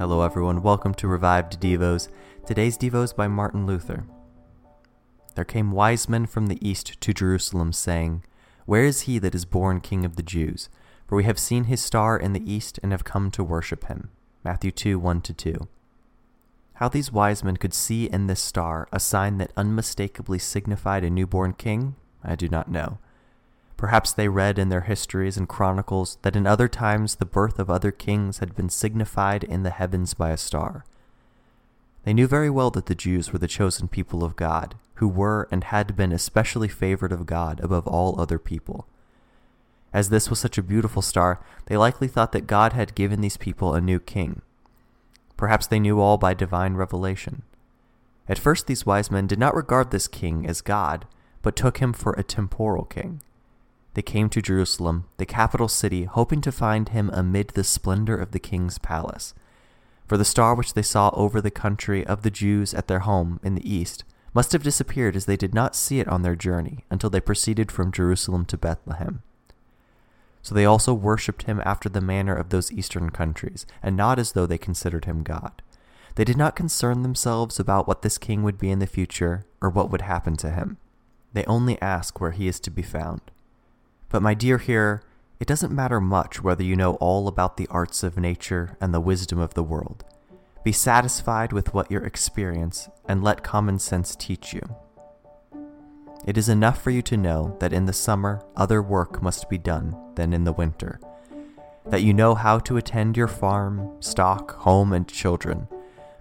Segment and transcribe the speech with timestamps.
[0.00, 0.62] Hello, everyone.
[0.62, 2.08] Welcome to Revived Devos.
[2.46, 4.06] Today's Devos by Martin Luther.
[5.34, 8.24] There came wise men from the east to Jerusalem, saying,
[8.64, 10.70] Where is he that is born King of the Jews?
[11.06, 14.08] For we have seen his star in the east and have come to worship him.
[14.42, 15.68] Matthew 2 1 2.
[16.76, 21.10] How these wise men could see in this star a sign that unmistakably signified a
[21.10, 21.94] newborn king,
[22.24, 23.00] I do not know.
[23.80, 27.70] Perhaps they read in their histories and chronicles that in other times the birth of
[27.70, 30.84] other kings had been signified in the heavens by a star.
[32.04, 35.48] They knew very well that the Jews were the chosen people of God, who were
[35.50, 38.86] and had been especially favored of God above all other people.
[39.94, 43.38] As this was such a beautiful star, they likely thought that God had given these
[43.38, 44.42] people a new king.
[45.38, 47.44] Perhaps they knew all by divine revelation.
[48.28, 51.06] At first, these wise men did not regard this king as God,
[51.40, 53.22] but took him for a temporal king.
[53.94, 58.30] They came to Jerusalem, the capital city, hoping to find him amid the splendor of
[58.30, 59.34] the king's palace.
[60.06, 63.40] For the star which they saw over the country of the Jews at their home
[63.42, 66.84] in the east must have disappeared as they did not see it on their journey
[66.90, 69.22] until they proceeded from Jerusalem to Bethlehem.
[70.42, 74.32] So they also worshipped him after the manner of those eastern countries, and not as
[74.32, 75.62] though they considered him God.
[76.14, 79.68] They did not concern themselves about what this king would be in the future or
[79.68, 80.78] what would happen to him.
[81.32, 83.20] They only ask where he is to be found.
[84.10, 85.02] But, my dear hearer,
[85.38, 89.00] it doesn't matter much whether you know all about the arts of nature and the
[89.00, 90.04] wisdom of the world.
[90.62, 94.60] Be satisfied with what you experience and let common sense teach you.
[96.26, 99.56] It is enough for you to know that in the summer other work must be
[99.56, 101.00] done than in the winter,
[101.86, 105.66] that you know how to attend your farm, stock, home, and children.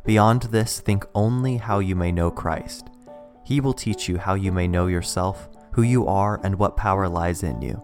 [0.06, 2.88] Beyond this, think only how you may know Christ.
[3.44, 7.08] He will teach you how you may know yourself, who you are, and what power
[7.08, 7.82] lies in you.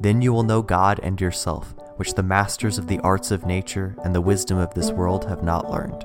[0.00, 3.96] Then you will know God and yourself, which the masters of the arts of nature
[4.04, 6.04] and the wisdom of this world have not learned.